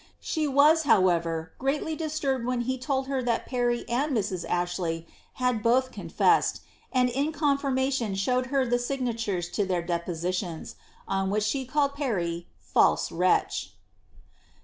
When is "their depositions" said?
9.63-10.75